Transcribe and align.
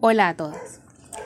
Hola 0.00 0.28
a 0.28 0.36
todas. 0.36 0.78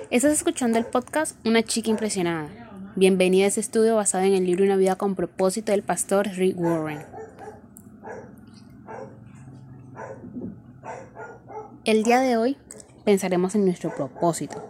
Estás 0.08 0.32
escuchando 0.32 0.78
el 0.78 0.86
podcast 0.86 1.36
Una 1.46 1.62
chica 1.62 1.90
impresionada. 1.90 2.48
Bienvenida 2.96 3.44
a 3.44 3.48
este 3.48 3.60
estudio 3.60 3.96
basado 3.96 4.24
en 4.24 4.32
el 4.32 4.46
libro 4.46 4.64
Una 4.64 4.76
vida 4.76 4.96
con 4.96 5.14
propósito 5.14 5.72
del 5.72 5.82
pastor 5.82 6.26
Rick 6.28 6.58
Warren. 6.58 7.04
El 11.84 12.02
día 12.02 12.20
de 12.20 12.38
hoy 12.38 12.56
pensaremos 13.04 13.54
en 13.54 13.66
nuestro 13.66 13.94
propósito. 13.94 14.66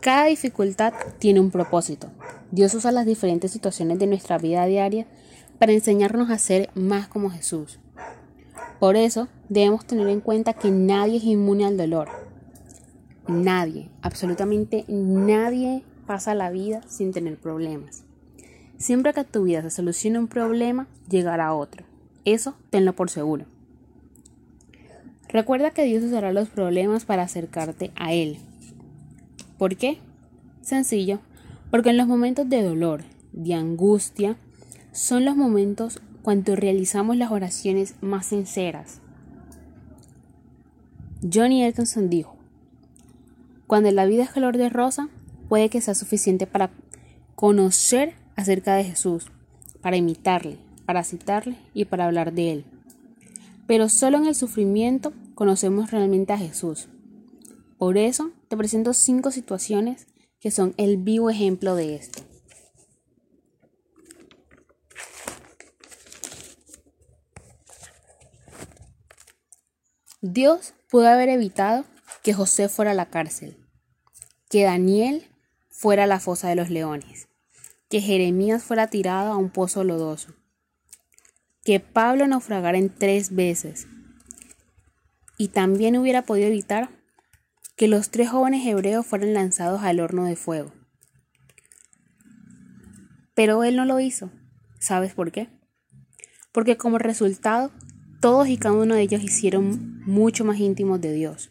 Cada 0.00 0.24
dificultad 0.24 0.94
tiene 1.18 1.40
un 1.40 1.50
propósito. 1.50 2.08
Dios 2.50 2.72
usa 2.72 2.92
las 2.92 3.04
diferentes 3.04 3.50
situaciones 3.50 3.98
de 3.98 4.06
nuestra 4.06 4.38
vida 4.38 4.64
diaria 4.64 5.06
para 5.58 5.72
enseñarnos 5.72 6.30
a 6.30 6.38
ser 6.38 6.70
más 6.72 7.08
como 7.08 7.28
Jesús. 7.28 7.78
Por 8.82 8.96
eso 8.96 9.28
debemos 9.48 9.86
tener 9.86 10.08
en 10.08 10.20
cuenta 10.20 10.54
que 10.54 10.72
nadie 10.72 11.18
es 11.18 11.22
inmune 11.22 11.66
al 11.66 11.76
dolor. 11.76 12.08
Nadie, 13.28 13.90
absolutamente 14.00 14.84
nadie 14.88 15.84
pasa 16.04 16.34
la 16.34 16.50
vida 16.50 16.80
sin 16.88 17.12
tener 17.12 17.38
problemas. 17.38 18.02
Siempre 18.78 19.14
que 19.14 19.22
tu 19.22 19.44
vida 19.44 19.62
se 19.62 19.70
solucione 19.70 20.18
un 20.18 20.26
problema, 20.26 20.88
llegará 21.08 21.54
otro. 21.54 21.84
Eso 22.24 22.56
tenlo 22.70 22.92
por 22.96 23.08
seguro. 23.08 23.44
Recuerda 25.28 25.70
que 25.70 25.84
Dios 25.84 26.02
usará 26.02 26.32
los 26.32 26.48
problemas 26.48 27.04
para 27.04 27.22
acercarte 27.22 27.92
a 27.94 28.12
Él. 28.12 28.38
¿Por 29.58 29.76
qué? 29.76 29.98
Sencillo, 30.60 31.20
porque 31.70 31.90
en 31.90 31.98
los 31.98 32.08
momentos 32.08 32.48
de 32.48 32.64
dolor, 32.64 33.04
de 33.32 33.54
angustia, 33.54 34.36
son 34.90 35.24
los 35.24 35.36
momentos 35.36 36.00
cuando 36.22 36.56
realizamos 36.56 37.16
las 37.16 37.30
oraciones 37.30 37.94
más 38.00 38.26
sinceras. 38.26 39.00
Johnny 41.22 41.64
Atkinson 41.64 42.10
dijo, 42.10 42.36
cuando 43.66 43.90
la 43.90 44.06
vida 44.06 44.24
es 44.24 44.30
color 44.30 44.56
de 44.56 44.68
rosa, 44.68 45.08
puede 45.48 45.68
que 45.68 45.80
sea 45.80 45.94
suficiente 45.94 46.46
para 46.46 46.70
conocer 47.34 48.14
acerca 48.36 48.74
de 48.74 48.84
Jesús, 48.84 49.26
para 49.80 49.96
imitarle, 49.96 50.58
para 50.86 51.04
citarle 51.04 51.56
y 51.74 51.84
para 51.84 52.06
hablar 52.06 52.32
de 52.32 52.52
él. 52.52 52.64
Pero 53.66 53.88
solo 53.88 54.18
en 54.18 54.26
el 54.26 54.34
sufrimiento 54.34 55.12
conocemos 55.34 55.90
realmente 55.90 56.32
a 56.32 56.38
Jesús. 56.38 56.88
Por 57.78 57.96
eso 57.96 58.30
te 58.48 58.56
presento 58.56 58.92
cinco 58.92 59.30
situaciones 59.30 60.06
que 60.40 60.50
son 60.50 60.74
el 60.76 60.96
vivo 60.96 61.30
ejemplo 61.30 61.74
de 61.74 61.94
esto. 61.94 62.21
Dios 70.24 70.74
pudo 70.88 71.08
haber 71.08 71.28
evitado 71.28 71.84
que 72.22 72.32
José 72.32 72.68
fuera 72.68 72.92
a 72.92 72.94
la 72.94 73.10
cárcel, 73.10 73.56
que 74.48 74.62
Daniel 74.62 75.26
fuera 75.68 76.04
a 76.04 76.06
la 76.06 76.20
fosa 76.20 76.48
de 76.48 76.54
los 76.54 76.70
leones, 76.70 77.26
que 77.90 78.00
Jeremías 78.00 78.62
fuera 78.62 78.86
tirado 78.86 79.32
a 79.32 79.36
un 79.36 79.50
pozo 79.50 79.82
lodoso, 79.82 80.32
que 81.64 81.80
Pablo 81.80 82.28
naufragara 82.28 82.78
en 82.78 82.94
tres 82.94 83.34
veces, 83.34 83.88
y 85.38 85.48
también 85.48 85.96
hubiera 85.96 86.22
podido 86.22 86.46
evitar 86.46 86.88
que 87.74 87.88
los 87.88 88.10
tres 88.10 88.30
jóvenes 88.30 88.64
hebreos 88.64 89.04
fueran 89.04 89.34
lanzados 89.34 89.82
al 89.82 89.98
horno 89.98 90.26
de 90.26 90.36
fuego. 90.36 90.72
Pero 93.34 93.64
él 93.64 93.74
no 93.74 93.86
lo 93.86 93.98
hizo. 93.98 94.30
¿Sabes 94.78 95.14
por 95.14 95.32
qué? 95.32 95.48
Porque 96.52 96.76
como 96.76 96.98
resultado 96.98 97.72
todos 98.22 98.46
y 98.48 98.56
cada 98.56 98.76
uno 98.76 98.94
de 98.94 99.02
ellos 99.02 99.22
hicieron 99.22 100.00
mucho 100.06 100.44
más 100.44 100.60
íntimos 100.60 101.00
de 101.00 101.12
Dios. 101.12 101.50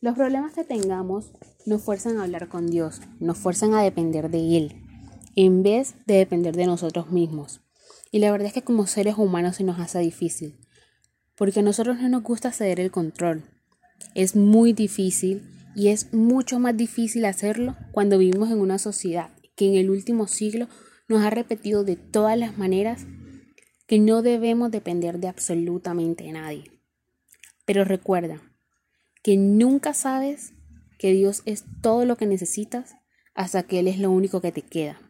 Los 0.00 0.16
problemas 0.16 0.52
que 0.52 0.64
tengamos 0.64 1.30
nos 1.64 1.80
fuerzan 1.80 2.18
a 2.18 2.24
hablar 2.24 2.48
con 2.48 2.66
Dios, 2.66 3.00
nos 3.20 3.38
fuerzan 3.38 3.72
a 3.74 3.82
depender 3.82 4.30
de 4.30 4.58
Él, 4.58 4.82
en 5.36 5.62
vez 5.62 5.94
de 6.06 6.14
depender 6.14 6.56
de 6.56 6.66
nosotros 6.66 7.12
mismos. 7.12 7.60
Y 8.10 8.18
la 8.18 8.32
verdad 8.32 8.48
es 8.48 8.52
que 8.52 8.62
como 8.62 8.88
seres 8.88 9.16
humanos 9.16 9.56
se 9.56 9.64
nos 9.64 9.78
hace 9.78 10.00
difícil, 10.00 10.58
porque 11.36 11.60
a 11.60 11.62
nosotros 11.62 11.98
no 12.00 12.08
nos 12.08 12.24
gusta 12.24 12.50
ceder 12.50 12.80
el 12.80 12.90
control. 12.90 13.44
Es 14.16 14.34
muy 14.34 14.72
difícil 14.72 15.48
y 15.76 15.88
es 15.88 16.12
mucho 16.12 16.58
más 16.58 16.76
difícil 16.76 17.24
hacerlo 17.24 17.76
cuando 17.92 18.18
vivimos 18.18 18.50
en 18.50 18.58
una 18.58 18.78
sociedad 18.78 19.30
que 19.54 19.68
en 19.68 19.76
el 19.76 19.88
último 19.88 20.26
siglo 20.26 20.66
nos 21.08 21.22
ha 21.22 21.30
repetido 21.30 21.84
de 21.84 21.94
todas 21.94 22.36
las 22.36 22.58
maneras 22.58 23.06
que 23.86 23.98
no 23.98 24.22
debemos 24.22 24.70
depender 24.70 25.18
de 25.18 25.28
absolutamente 25.28 26.30
nadie. 26.32 26.64
Pero 27.64 27.84
recuerda 27.84 28.40
que 29.22 29.36
nunca 29.36 29.94
sabes 29.94 30.52
que 30.98 31.12
Dios 31.12 31.42
es 31.46 31.64
todo 31.82 32.04
lo 32.04 32.16
que 32.16 32.26
necesitas 32.26 32.96
hasta 33.34 33.64
que 33.64 33.80
Él 33.80 33.88
es 33.88 33.98
lo 33.98 34.10
único 34.10 34.40
que 34.40 34.52
te 34.52 34.62
queda. 34.62 35.00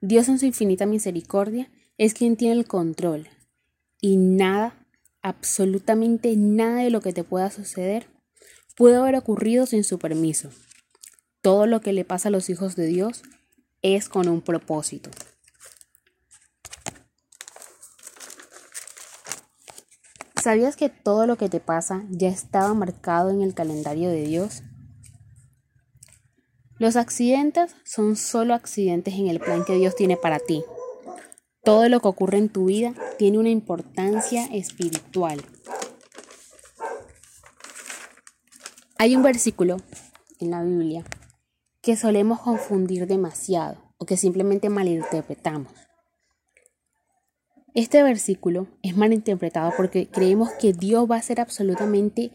Dios 0.00 0.28
en 0.28 0.38
su 0.38 0.46
infinita 0.46 0.86
misericordia 0.86 1.70
es 1.98 2.14
quien 2.14 2.36
tiene 2.36 2.54
el 2.54 2.66
control 2.66 3.28
y 4.00 4.16
nada, 4.16 4.86
absolutamente 5.22 6.36
nada 6.36 6.82
de 6.82 6.90
lo 6.90 7.00
que 7.00 7.12
te 7.12 7.24
pueda 7.24 7.50
suceder 7.50 8.06
puede 8.76 8.96
haber 8.96 9.16
ocurrido 9.16 9.66
sin 9.66 9.84
su 9.84 9.98
permiso. 9.98 10.50
Todo 11.40 11.66
lo 11.66 11.80
que 11.80 11.92
le 11.92 12.04
pasa 12.04 12.28
a 12.28 12.32
los 12.32 12.50
hijos 12.50 12.76
de 12.76 12.86
Dios 12.86 13.22
es 13.82 14.08
con 14.08 14.28
un 14.28 14.42
propósito. 14.42 15.10
¿Sabías 20.46 20.76
que 20.76 20.88
todo 20.88 21.26
lo 21.26 21.34
que 21.34 21.48
te 21.48 21.58
pasa 21.58 22.04
ya 22.08 22.28
estaba 22.28 22.72
marcado 22.72 23.30
en 23.30 23.42
el 23.42 23.52
calendario 23.52 24.10
de 24.10 24.22
Dios? 24.22 24.62
Los 26.78 26.94
accidentes 26.94 27.74
son 27.84 28.14
solo 28.14 28.54
accidentes 28.54 29.14
en 29.14 29.26
el 29.26 29.40
plan 29.40 29.64
que 29.64 29.74
Dios 29.74 29.96
tiene 29.96 30.16
para 30.16 30.38
ti. 30.38 30.62
Todo 31.64 31.88
lo 31.88 31.98
que 31.98 32.06
ocurre 32.06 32.38
en 32.38 32.48
tu 32.48 32.66
vida 32.66 32.94
tiene 33.18 33.40
una 33.40 33.48
importancia 33.48 34.44
espiritual. 34.52 35.42
Hay 38.98 39.16
un 39.16 39.24
versículo 39.24 39.78
en 40.38 40.52
la 40.52 40.62
Biblia 40.62 41.02
que 41.80 41.96
solemos 41.96 42.38
confundir 42.38 43.08
demasiado 43.08 43.82
o 43.98 44.06
que 44.06 44.16
simplemente 44.16 44.68
malinterpretamos. 44.68 45.85
Este 47.76 48.02
versículo 48.02 48.68
es 48.82 48.96
mal 48.96 49.12
interpretado 49.12 49.70
porque 49.76 50.08
creemos 50.08 50.48
que 50.58 50.72
Dios 50.72 51.06
va 51.10 51.16
a 51.16 51.18
hacer 51.18 51.42
absolutamente 51.42 52.32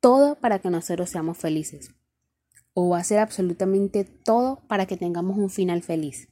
todo 0.00 0.34
para 0.34 0.58
que 0.58 0.68
nosotros 0.68 1.10
seamos 1.10 1.38
felices. 1.38 1.94
O 2.72 2.88
va 2.88 2.96
a 2.96 3.00
hacer 3.02 3.20
absolutamente 3.20 4.02
todo 4.02 4.66
para 4.66 4.86
que 4.86 4.96
tengamos 4.96 5.38
un 5.38 5.48
final 5.48 5.84
feliz. 5.84 6.28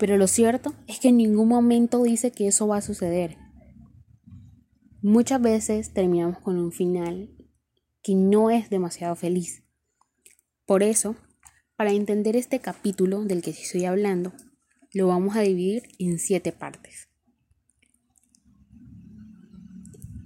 Pero 0.00 0.16
lo 0.16 0.26
cierto 0.26 0.74
es 0.88 0.98
que 0.98 1.10
en 1.10 1.18
ningún 1.18 1.46
momento 1.46 2.02
dice 2.02 2.32
que 2.32 2.48
eso 2.48 2.66
va 2.66 2.78
a 2.78 2.82
suceder. 2.82 3.36
Muchas 5.00 5.40
veces 5.40 5.92
terminamos 5.92 6.40
con 6.40 6.58
un 6.58 6.72
final 6.72 7.30
que 8.02 8.16
no 8.16 8.50
es 8.50 8.70
demasiado 8.70 9.14
feliz. 9.14 9.62
Por 10.66 10.82
eso, 10.82 11.14
para 11.76 11.92
entender 11.92 12.34
este 12.34 12.58
capítulo 12.58 13.22
del 13.22 13.40
que 13.40 13.50
estoy 13.50 13.84
hablando, 13.84 14.32
lo 14.94 15.08
vamos 15.08 15.36
a 15.36 15.40
dividir 15.40 15.82
en 15.98 16.18
siete 16.18 16.50
partes. 16.52 17.08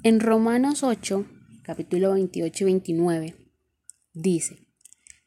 En 0.04 0.20
Romanos 0.20 0.82
8, 0.82 1.26
capítulo 1.62 2.12
28 2.12 2.62
y 2.62 2.64
29, 2.64 3.36
dice, 4.14 4.58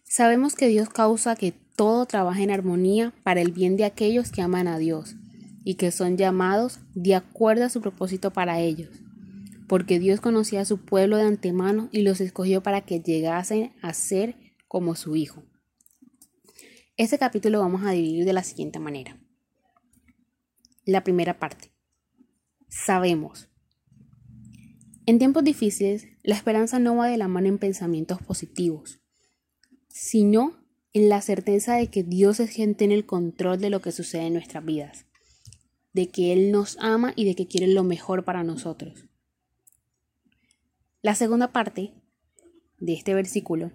Sabemos 0.04 0.56
que 0.56 0.68
Dios 0.68 0.90
causa 0.90 1.36
que 1.36 1.52
todo 1.52 2.06
trabaje 2.06 2.44
en 2.44 2.52
armonía 2.52 3.14
para 3.24 3.42
el 3.42 3.52
bien 3.52 3.76
de 3.76 3.84
aquellos 3.84 4.32
que 4.32 4.42
aman 4.42 4.68
a 4.68 4.78
Dios 4.78 5.16
y 5.66 5.76
que 5.76 5.92
son 5.92 6.16
llamados 6.16 6.80
de 6.94 7.16
acuerdo 7.16 7.66
a 7.66 7.70
su 7.70 7.82
propósito 7.82 8.32
para 8.32 8.62
ellos, 8.62 9.02
porque 9.68 10.00
Dios 10.00 10.22
conocía 10.22 10.62
a 10.62 10.66
su 10.66 10.78
pueblo 10.78 11.18
de 11.18 11.24
antemano 11.24 11.90
y 11.92 12.04
los 12.04 12.22
escogió 12.22 12.64
para 12.64 12.82
que 12.82 13.02
llegasen 13.02 13.74
a 13.82 13.94
ser 13.94 14.38
como 14.70 14.96
su 14.96 15.18
Hijo. 15.18 15.44
Este 16.96 17.18
capítulo 17.18 17.60
vamos 17.60 17.84
a 17.84 17.92
dividir 17.92 18.24
de 18.24 18.32
la 18.32 18.44
siguiente 18.44 18.80
manera. 18.80 19.20
La 20.86 21.04
primera 21.04 21.40
parte. 21.40 21.72
Sabemos. 22.70 23.50
En 25.08 25.18
tiempos 25.18 25.44
difíciles, 25.44 26.06
la 26.22 26.36
esperanza 26.36 26.78
no 26.78 26.96
va 26.96 27.08
de 27.08 27.18
la 27.18 27.28
mano 27.28 27.48
en 27.48 27.58
pensamientos 27.58 28.22
positivos, 28.22 29.00
sino 29.90 30.64
en 30.94 31.10
la 31.10 31.22
certeza 31.22 31.76
de 31.76 31.88
que 31.88 32.04
Dios 32.04 32.40
es 32.40 32.54
quien 32.54 32.76
tiene 32.76 32.94
el 32.94 33.08
control 33.08 33.60
de 33.60 33.72
lo 33.72 33.82
que 33.82 33.92
sucede 33.92 34.28
en 34.28 34.34
nuestras 34.34 34.64
vidas, 34.64 35.08
de 35.94 36.10
que 36.10 36.32
Él 36.32 36.52
nos 36.52 36.78
ama 36.80 37.14
y 37.16 37.26
de 37.26 37.34
que 37.34 37.48
quiere 37.48 37.68
lo 37.68 37.84
mejor 37.84 38.24
para 38.24 38.44
nosotros. 38.44 39.08
La 41.02 41.16
segunda 41.16 41.52
parte 41.52 41.94
de 42.78 42.94
este 42.94 43.16
versículo 43.16 43.72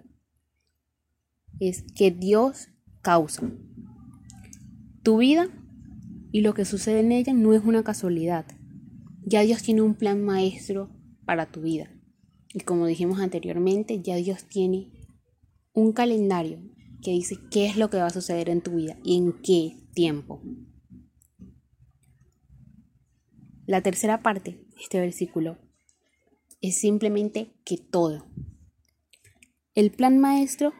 es 1.59 1.83
que 1.93 2.09
Dios 2.11 2.69
causa. 3.01 3.51
Tu 5.03 5.17
vida 5.17 5.49
y 6.31 6.41
lo 6.41 6.53
que 6.53 6.65
sucede 6.65 7.01
en 7.01 7.11
ella 7.11 7.33
no 7.33 7.53
es 7.53 7.63
una 7.63 7.83
casualidad. 7.83 8.45
ya 9.23 9.41
Dios 9.41 9.61
tiene 9.61 9.81
un 9.81 9.95
plan 9.95 10.23
maestro 10.23 10.89
para 11.25 11.51
tu 11.51 11.61
vida. 11.61 11.91
Y 12.53 12.61
como 12.61 12.85
dijimos 12.85 13.19
anteriormente, 13.19 14.01
ya 14.01 14.15
Dios 14.15 14.45
tiene 14.45 14.91
un 15.73 15.93
calendario 15.93 16.59
que 17.01 17.11
dice 17.11 17.37
qué 17.49 17.65
es 17.67 17.77
lo 17.77 17.89
que 17.89 17.97
va 17.97 18.07
a 18.07 18.11
suceder 18.11 18.49
en 18.49 18.61
tu 18.61 18.75
vida 18.75 18.97
y 19.03 19.17
en 19.17 19.41
qué 19.41 19.77
tiempo. 19.93 20.41
La 23.65 23.81
tercera 23.81 24.21
parte 24.21 24.65
este 24.81 24.99
versículo 24.99 25.57
es 26.61 26.77
simplemente 26.77 27.53
que 27.63 27.77
todo. 27.77 28.27
El 29.73 29.91
plan 29.91 30.19
maestro 30.19 30.73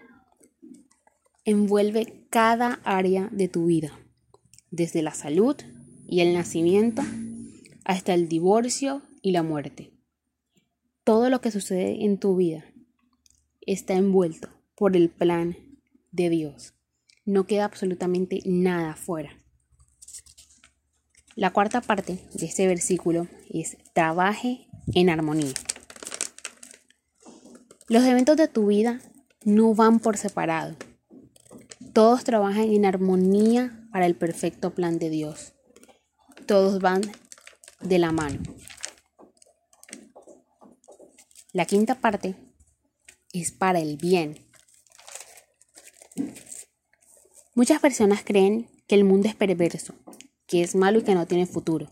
envuelve 1.45 2.27
cada 2.29 2.81
área 2.83 3.29
de 3.31 3.47
tu 3.47 3.65
vida, 3.65 3.97
desde 4.71 5.03
la 5.03 5.13
salud 5.13 5.55
y 6.07 6.21
el 6.21 6.33
nacimiento 6.33 7.03
hasta 7.85 8.13
el 8.13 8.27
divorcio 8.27 9.03
y 9.21 9.31
la 9.31 9.43
muerte. 9.43 9.91
Todo 11.03 11.29
lo 11.29 11.41
que 11.41 11.51
sucede 11.51 12.05
en 12.05 12.17
tu 12.17 12.35
vida 12.35 12.65
está 13.61 13.93
envuelto 13.93 14.49
por 14.75 14.95
el 14.95 15.09
plan 15.09 15.55
de 16.11 16.29
Dios. 16.29 16.73
No 17.25 17.45
queda 17.45 17.65
absolutamente 17.65 18.41
nada 18.45 18.95
fuera. 18.95 19.37
La 21.35 21.51
cuarta 21.51 21.81
parte 21.81 22.19
de 22.33 22.45
este 22.45 22.67
versículo 22.67 23.27
es 23.49 23.77
trabaje 23.93 24.67
en 24.93 25.09
armonía. 25.09 25.53
Los 27.87 28.03
eventos 28.03 28.37
de 28.37 28.47
tu 28.47 28.67
vida 28.67 29.01
no 29.43 29.73
van 29.73 29.99
por 29.99 30.17
separado. 30.17 30.75
Todos 31.93 32.23
trabajan 32.23 32.69
en 32.71 32.85
armonía 32.85 33.80
para 33.91 34.05
el 34.05 34.15
perfecto 34.15 34.73
plan 34.73 34.99
de 34.99 35.09
Dios. 35.09 35.53
Todos 36.45 36.79
van 36.79 37.01
de 37.81 37.99
la 37.99 38.11
mano. 38.11 38.39
La 41.53 41.65
quinta 41.65 41.95
parte 41.95 42.35
es 43.33 43.51
para 43.51 43.79
el 43.79 43.97
bien. 43.97 44.45
Muchas 47.53 47.81
personas 47.81 48.23
creen 48.23 48.69
que 48.87 48.95
el 48.95 49.03
mundo 49.03 49.27
es 49.27 49.35
perverso, 49.35 49.93
que 50.47 50.63
es 50.63 50.75
malo 50.75 50.99
y 50.99 51.03
que 51.03 51.15
no 51.15 51.27
tiene 51.27 51.45
futuro. 51.45 51.91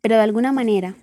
Pero 0.00 0.16
de 0.16 0.22
alguna 0.22 0.52
manera, 0.52 0.96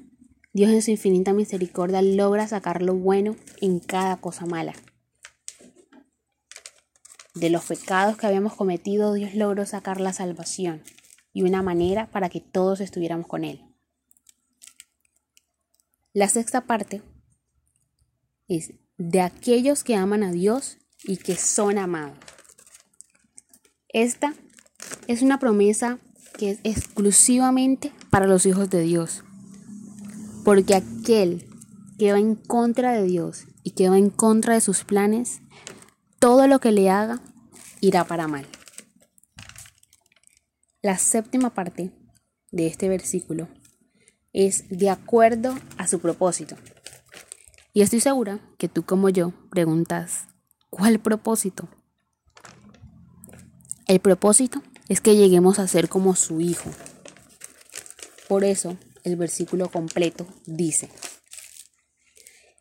Dios 0.54 0.72
en 0.72 0.82
su 0.82 0.92
infinita 0.92 1.34
misericordia 1.34 2.02
logra 2.02 2.48
sacar 2.48 2.82
lo 2.82 2.96
bueno 2.96 3.36
en 3.62 3.80
cada 3.80 4.18
cosa 4.18 4.46
mala. 4.46 4.74
De 7.34 7.50
los 7.50 7.66
pecados 7.66 8.18
que 8.18 8.28
habíamos 8.28 8.56
cometido, 8.56 9.14
Dios 9.14 9.34
logró 9.36 9.66
sacar 9.66 10.02
la 10.02 10.14
salvación 10.14 10.84
y 11.34 11.44
una 11.44 11.62
manera 11.62 12.10
para 12.12 12.30
que 12.30 12.42
todos 12.42 12.82
estuviéramos 12.82 13.28
con 13.28 13.44
Él. 13.44 13.64
La 16.14 16.28
sexta 16.28 16.62
parte 16.66 17.02
es 18.50 18.74
de 18.98 19.22
aquellos 19.22 19.84
que 19.86 19.96
aman 19.96 20.24
a 20.24 20.32
Dios 20.32 20.78
y 21.04 21.18
que 21.18 21.38
son 21.38 21.78
amados. 21.78 22.18
Esta 23.88 24.34
es 25.08 25.22
una 25.22 25.40
promesa 25.40 26.00
que 26.38 26.52
es 26.52 26.60
exclusivamente 26.64 27.94
para 28.10 28.28
los 28.28 28.46
hijos 28.46 28.70
de 28.70 28.82
Dios. 28.82 29.24
Porque 30.44 30.76
aquel 30.76 31.48
que 31.98 32.12
va 32.12 32.20
en 32.20 32.36
contra 32.36 32.94
de 32.94 33.04
Dios 33.04 33.46
y 33.64 33.72
que 33.72 33.90
va 33.90 33.98
en 33.98 34.10
contra 34.10 34.56
de 34.56 34.62
sus 34.62 34.84
planes, 34.84 35.42
todo 36.22 36.46
lo 36.46 36.60
que 36.60 36.72
le 36.72 36.92
haga 36.92 37.20
irá 37.80 38.04
para 38.04 38.28
mal. 38.28 38.46
La 40.84 41.00
séptima 41.00 41.56
parte 41.56 41.92
de 42.52 42.68
este 42.68 42.88
versículo 42.88 43.50
es 44.32 44.70
de 44.70 44.92
acuerdo 44.92 45.58
a 45.80 45.88
su 45.88 46.00
propósito. 46.00 46.56
Y 47.74 47.82
estoy 47.82 48.02
segura 48.02 48.40
que 48.60 48.70
tú 48.70 48.86
como 48.86 49.10
yo 49.10 49.34
preguntas, 49.50 50.28
¿cuál 50.70 51.00
propósito? 51.00 51.68
El 53.88 54.00
propósito 54.00 54.62
es 54.90 55.02
que 55.02 55.16
lleguemos 55.16 55.58
a 55.58 55.68
ser 55.68 55.90
como 55.90 56.16
su 56.16 56.40
Hijo. 56.40 56.70
Por 58.28 58.44
eso 58.44 58.78
el 59.04 59.16
versículo 59.16 59.72
completo 59.72 60.28
dice, 60.46 60.92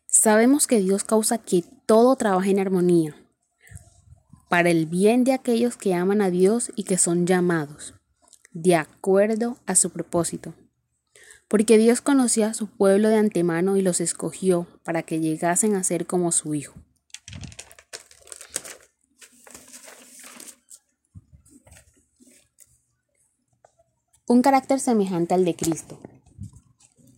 sabemos 0.07 0.65
que 0.65 0.79
Dios 0.79 1.03
causa 1.03 1.37
que 1.37 1.63
todo 1.85 2.15
trabaje 2.15 2.49
en 2.49 2.59
armonía 2.59 3.20
para 4.51 4.69
el 4.69 4.85
bien 4.85 5.23
de 5.23 5.31
aquellos 5.31 5.77
que 5.77 5.93
aman 5.93 6.21
a 6.21 6.29
Dios 6.29 6.73
y 6.75 6.83
que 6.83 6.97
son 6.97 7.25
llamados, 7.25 7.93
de 8.51 8.75
acuerdo 8.75 9.57
a 9.65 9.75
su 9.75 9.91
propósito. 9.91 10.53
Porque 11.47 11.77
Dios 11.77 12.01
conocía 12.01 12.49
a 12.49 12.53
su 12.53 12.67
pueblo 12.67 13.07
de 13.07 13.15
antemano 13.15 13.77
y 13.77 13.81
los 13.81 14.01
escogió 14.01 14.67
para 14.83 15.03
que 15.03 15.21
llegasen 15.21 15.75
a 15.75 15.85
ser 15.85 16.05
como 16.05 16.33
su 16.33 16.53
Hijo. 16.53 16.73
Un 24.27 24.41
carácter 24.41 24.81
semejante 24.81 25.33
al 25.33 25.45
de 25.45 25.55
Cristo. 25.55 25.97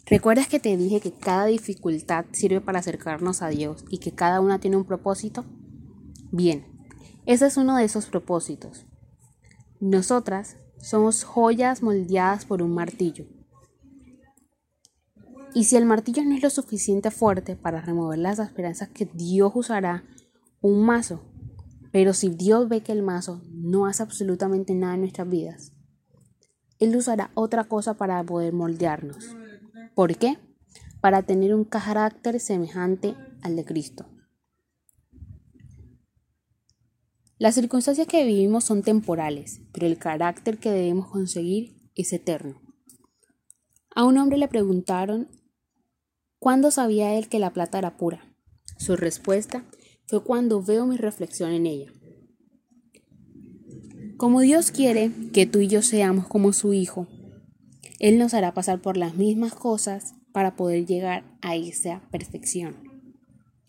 ¿Recuerdas 0.05 0.47
que 0.47 0.59
te 0.59 0.77
dije 0.77 1.01
que 1.01 1.13
cada 1.13 1.47
dificultad 1.47 2.25
sirve 2.31 2.61
para 2.61 2.77
acercarnos 2.77 3.41
a 3.41 3.47
Dios 3.47 3.85
y 3.89 3.97
que 3.97 4.11
cada 4.11 4.39
una 4.39 4.59
tiene 4.59 4.77
un 4.77 4.85
propósito? 4.85 5.45
Bien, 6.31 6.72
ese 7.25 7.45
es 7.47 7.57
uno 7.57 7.77
de 7.77 7.85
esos 7.85 8.07
propósitos. 8.07 8.85
Nosotras 9.79 10.57
somos 10.79 11.23
joyas 11.23 11.81
moldeadas 11.81 12.45
por 12.45 12.61
un 12.61 12.73
martillo. 12.73 13.25
Y 15.53 15.65
si 15.65 15.77
el 15.77 15.85
martillo 15.85 16.23
no 16.23 16.35
es 16.35 16.41
lo 16.41 16.49
suficiente 16.49 17.11
fuerte 17.11 17.55
para 17.55 17.81
remover 17.81 18.19
las 18.19 18.39
esperanzas 18.39 18.89
que 18.89 19.05
Dios 19.05 19.51
usará 19.55 20.03
un 20.61 20.83
mazo, 20.83 21.21
pero 21.91 22.13
si 22.13 22.29
Dios 22.29 22.67
ve 22.67 22.81
que 22.81 22.91
el 22.91 23.03
mazo 23.03 23.41
no 23.51 23.85
hace 23.85 24.03
absolutamente 24.03 24.73
nada 24.73 24.95
en 24.95 25.01
nuestras 25.01 25.29
vidas, 25.29 25.73
él 26.79 26.95
usará 26.95 27.31
otra 27.35 27.63
cosa 27.65 27.93
para 27.93 28.23
poder 28.23 28.51
moldearnos. 28.51 29.37
¿Por 29.95 30.17
qué? 30.17 30.37
Para 31.01 31.21
tener 31.21 31.53
un 31.53 31.65
carácter 31.65 32.39
semejante 32.39 33.15
al 33.41 33.55
de 33.55 33.63
Cristo. 33.63 34.07
Las 37.43 37.55
circunstancias 37.55 38.07
que 38.07 38.23
vivimos 38.23 38.63
son 38.63 38.83
temporales, 38.83 39.59
pero 39.73 39.85
el 39.85 39.97
carácter 39.97 40.59
que 40.59 40.71
debemos 40.71 41.09
conseguir 41.09 41.75
es 41.93 42.13
eterno. 42.13 42.61
A 43.93 44.05
un 44.05 44.17
hombre 44.17 44.37
le 44.37 44.47
preguntaron 44.47 45.27
cuándo 46.39 46.71
sabía 46.71 47.15
él 47.15 47.27
que 47.27 47.39
la 47.39 47.51
plata 47.51 47.79
era 47.79 47.97
pura. 47.97 48.33
Su 48.77 48.95
respuesta 48.95 49.65
fue 50.05 50.23
cuando 50.23 50.63
veo 50.63 50.85
mi 50.85 50.95
reflexión 50.95 51.51
en 51.51 51.65
ella. 51.65 51.91
Como 54.15 54.39
Dios 54.39 54.71
quiere 54.71 55.11
que 55.33 55.45
tú 55.45 55.59
y 55.59 55.67
yo 55.67 55.81
seamos 55.81 56.29
como 56.29 56.53
su 56.53 56.71
Hijo, 56.71 57.09
Él 57.99 58.19
nos 58.19 58.33
hará 58.33 58.53
pasar 58.53 58.81
por 58.81 58.95
las 58.95 59.15
mismas 59.15 59.53
cosas 59.53 60.13
para 60.31 60.55
poder 60.55 60.85
llegar 60.85 61.37
a 61.41 61.57
esa 61.57 62.07
perfección. 62.09 62.92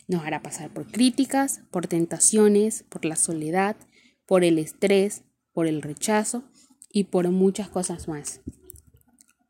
Nos 0.07 0.25
hará 0.25 0.43
pasar 0.43 0.71
por 0.71 0.87
críticas, 0.87 1.61
por 1.71 1.87
tentaciones, 1.87 2.85
por 2.89 3.05
la 3.05 3.17
soledad, 3.17 3.77
por 4.27 4.45
el 4.45 4.59
estrés, 4.59 5.23
por 5.53 5.67
el 5.67 5.83
rechazo 5.83 6.45
y 6.91 7.05
por 7.05 7.29
muchas 7.31 7.69
cosas 7.69 8.09
más. 8.09 8.41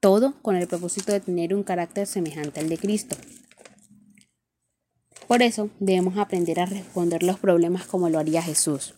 Todo 0.01 0.35
con 0.43 0.57
el 0.57 0.69
propósito 0.69 1.13
de 1.13 1.21
tener 1.21 1.55
un 1.55 1.63
carácter 1.63 2.07
semejante 2.07 2.61
al 2.61 2.69
de 2.69 2.79
Cristo. 2.79 3.17
Por 5.27 5.43
eso 5.43 5.71
debemos 5.81 6.19
aprender 6.19 6.61
a 6.61 6.67
responder 6.67 7.23
los 7.23 7.39
problemas 7.39 7.87
como 7.87 8.09
lo 8.11 8.19
haría 8.19 8.43
Jesús. 8.43 8.95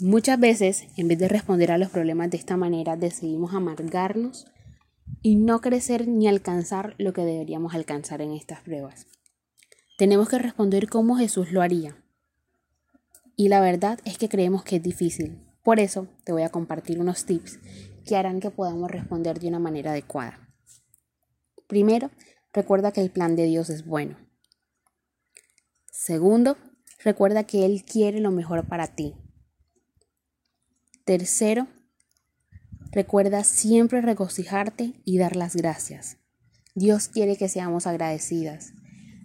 Muchas 0.00 0.38
veces, 0.38 0.86
en 0.96 1.08
vez 1.08 1.18
de 1.18 1.28
responder 1.28 1.72
a 1.72 1.78
los 1.78 1.90
problemas 1.90 2.30
de 2.30 2.36
esta 2.36 2.56
manera, 2.56 2.96
decidimos 2.96 3.52
amargarnos 3.52 4.46
y 5.22 5.36
no 5.36 5.60
crecer 5.60 6.06
ni 6.06 6.28
alcanzar 6.28 6.94
lo 6.98 7.12
que 7.12 7.22
deberíamos 7.22 7.74
alcanzar 7.74 8.22
en 8.22 8.32
estas 8.32 8.60
pruebas. 8.60 9.06
Tenemos 9.98 10.30
que 10.30 10.38
responder 10.38 10.88
como 10.88 11.18
Jesús 11.18 11.52
lo 11.52 11.60
haría. 11.60 12.02
Y 13.36 13.48
la 13.48 13.60
verdad 13.60 13.98
es 14.06 14.16
que 14.16 14.30
creemos 14.30 14.64
que 14.64 14.76
es 14.76 14.82
difícil. 14.82 15.46
Por 15.62 15.78
eso 15.78 16.08
te 16.24 16.32
voy 16.32 16.44
a 16.44 16.48
compartir 16.48 16.98
unos 16.98 17.26
tips 17.26 17.58
que 18.06 18.16
harán 18.16 18.40
que 18.40 18.50
podamos 18.50 18.90
responder 18.90 19.38
de 19.38 19.48
una 19.48 19.58
manera 19.58 19.90
adecuada. 19.90 20.48
Primero, 21.66 22.10
recuerda 22.54 22.92
que 22.92 23.02
el 23.02 23.10
plan 23.10 23.36
de 23.36 23.44
Dios 23.44 23.68
es 23.68 23.84
bueno. 23.84 24.16
Segundo, 25.92 26.56
recuerda 27.04 27.44
que 27.44 27.66
Él 27.66 27.84
quiere 27.84 28.20
lo 28.20 28.30
mejor 28.30 28.66
para 28.66 28.86
ti 28.86 29.14
Tercero, 31.08 31.68
recuerda 32.92 33.42
siempre 33.42 34.02
regocijarte 34.02 35.00
y 35.06 35.16
dar 35.16 35.36
las 35.36 35.56
gracias. 35.56 36.18
Dios 36.74 37.08
quiere 37.08 37.38
que 37.38 37.48
seamos 37.48 37.86
agradecidas. 37.86 38.74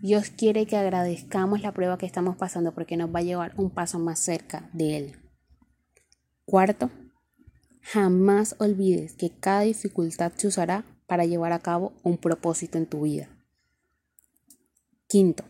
Dios 0.04 0.32
quiere 0.32 0.66
que 0.66 0.76
agradezcamos 0.76 1.62
la 1.62 1.72
prueba 1.72 1.98
que 1.98 2.06
estamos 2.06 2.36
pasando 2.36 2.74
porque 2.74 2.98
nos 2.98 3.16
va 3.16 3.20
a 3.20 3.24
llevar 3.24 3.54
un 3.56 3.70
paso 3.70 4.00
más 4.00 4.20
cerca 4.20 4.70
de 4.74 4.98
Él. 4.98 5.16
Cuarto, 6.44 6.92
jamás 7.80 8.58
olvides 8.60 9.14
que 9.14 9.30
cada 9.30 9.62
dificultad 9.62 10.34
se 10.36 10.48
usará 10.48 10.84
para 11.08 11.24
llevar 11.24 11.54
a 11.54 11.60
cabo 11.60 11.94
un 12.04 12.18
propósito 12.18 12.78
en 12.78 12.86
tu 12.86 13.04
vida. 13.04 13.30
Quinto, 15.08 15.46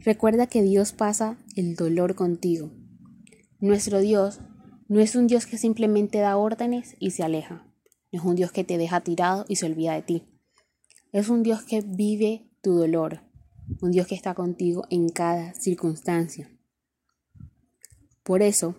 recuerda 0.00 0.46
que 0.46 0.60
Dios 0.60 0.92
pasa 0.92 1.38
el 1.56 1.74
dolor 1.74 2.14
contigo. 2.16 2.70
Nuestro 3.60 4.00
Dios 4.00 4.40
no 4.88 5.00
es 5.00 5.16
un 5.16 5.26
Dios 5.26 5.46
que 5.46 5.56
simplemente 5.56 6.18
da 6.18 6.36
órdenes 6.36 6.96
y 6.98 7.12
se 7.12 7.22
aleja. 7.22 7.66
No 8.12 8.20
es 8.20 8.26
un 8.26 8.36
Dios 8.36 8.52
que 8.52 8.64
te 8.64 8.76
deja 8.76 9.00
tirado 9.00 9.46
y 9.48 9.56
se 9.56 9.64
olvida 9.64 9.94
de 9.94 10.02
ti. 10.02 10.22
Es 11.12 11.30
un 11.30 11.42
Dios 11.42 11.62
que 11.62 11.80
vive 11.80 12.50
tu 12.60 12.74
dolor. 12.74 13.22
Un 13.80 13.90
Dios 13.90 14.06
que 14.06 14.14
está 14.14 14.34
contigo 14.34 14.84
en 14.90 15.08
cada 15.08 15.54
circunstancia. 15.54 16.50
Por 18.22 18.42
eso, 18.42 18.76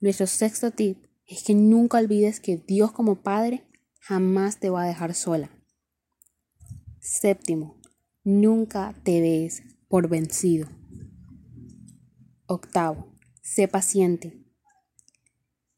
nuestro 0.00 0.26
sexto 0.26 0.70
tip 0.70 1.06
es 1.26 1.42
que 1.44 1.54
nunca 1.54 1.98
olvides 1.98 2.40
que 2.40 2.56
Dios 2.56 2.92
como 2.92 3.22
Padre 3.22 3.64
jamás 4.00 4.58
te 4.58 4.70
va 4.70 4.82
a 4.82 4.86
dejar 4.86 5.14
sola. 5.14 5.50
Séptimo, 7.00 7.80
nunca 8.24 8.94
te 9.04 9.20
des 9.20 9.62
por 9.88 10.08
vencido. 10.08 10.68
Octavo, 12.46 13.14
sé 13.42 13.68
paciente. 13.68 14.44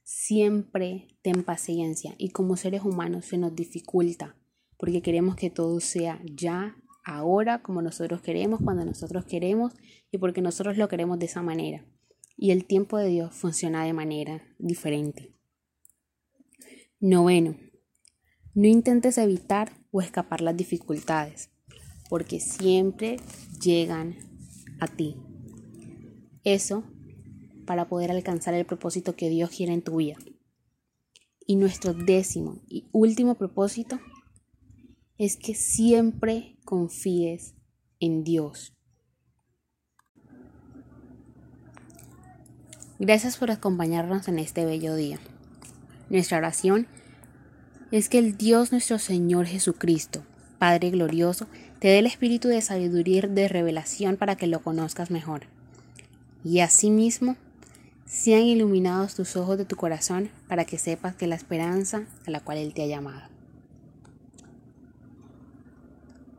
Siempre 0.03 1.19
ten 1.23 1.45
paciencia 1.45 2.15
y 2.19 2.31
como 2.31 2.57
seres 2.57 2.83
humanos 2.83 3.27
se 3.27 3.39
nos 3.39 3.55
dificulta 3.55 4.37
porque 4.77 5.03
queremos 5.03 5.37
que 5.37 5.51
todo 5.51 5.81
sea 5.81 6.21
ya, 6.25 6.77
ahora, 7.05 7.63
como 7.63 7.83
nosotros 7.83 8.21
queremos, 8.23 8.61
cuando 8.63 8.85
nosotros 8.85 9.25
queremos 9.25 9.73
y 10.11 10.19
porque 10.19 10.41
nosotros 10.41 10.77
lo 10.77 10.89
queremos 10.89 11.19
de 11.19 11.27
esa 11.27 11.43
manera. 11.43 11.85
Y 12.37 12.51
el 12.51 12.65
tiempo 12.65 12.99
de 12.99 13.09
Dios 13.09 13.35
funciona 13.35 13.85
de 13.85 13.93
manera 13.93 14.43
diferente. 14.59 15.35
Noveno, 17.01 17.57
no 18.55 18.67
intentes 18.67 19.19
evitar 19.19 19.73
o 19.91 20.01
escapar 20.01 20.41
las 20.41 20.57
dificultades, 20.57 21.51
porque 22.09 22.41
siempre 22.41 23.19
llegan 23.61 24.17
a 24.81 24.87
ti. 24.87 25.17
Eso 26.43 26.85
para 27.67 27.89
poder 27.89 28.11
alcanzar 28.11 28.55
el 28.55 28.67
propósito 28.67 29.17
que 29.17 29.31
Dios 29.31 29.51
quiere 29.51 29.73
en 29.73 29.83
tu 29.83 29.97
vida. 29.97 30.17
Y 31.47 31.57
nuestro 31.57 31.93
décimo 31.93 32.63
y 32.69 32.89
último 32.93 33.35
propósito 33.35 34.01
es 35.19 35.37
que 35.37 35.55
siempre 35.55 36.54
confíes 36.75 37.55
en 38.01 38.25
Dios. 38.25 38.75
Gracias 42.99 43.37
por 43.37 43.53
acompañarnos 43.53 44.27
en 44.27 44.41
este 44.41 44.65
bello 44.65 44.97
día. 44.97 45.21
Nuestra 46.11 46.39
oración 46.39 46.89
es 47.93 48.09
que 48.09 48.19
el 48.19 48.37
Dios 48.37 48.73
nuestro 48.73 48.99
Señor 48.99 49.47
Jesucristo, 49.47 50.25
Padre 50.59 50.91
glorioso, 50.91 51.47
te 51.79 51.87
dé 51.87 52.01
el 52.01 52.07
espíritu 52.07 52.49
de 52.49 52.61
sabiduría 52.61 53.25
y 53.25 53.29
de 53.29 53.47
revelación 53.47 54.17
para 54.17 54.35
que 54.35 54.49
lo 54.49 54.61
conozcas 54.61 55.13
mejor. 55.13 55.43
Y 56.43 56.59
asimismo, 56.59 57.37
sean 58.05 58.43
iluminados 58.43 59.15
tus 59.15 59.37
ojos 59.37 59.59
de 59.59 59.65
tu 59.65 59.77
corazón 59.77 60.29
para 60.49 60.65
que 60.65 60.79
sepas 60.79 61.15
que 61.15 61.29
la 61.29 61.37
esperanza 61.37 62.03
a 62.27 62.33
la 62.33 62.41
cual 62.41 62.59
Él 62.59 62.75
te 62.75 62.83
ha 62.83 62.87
llamado. 62.87 63.34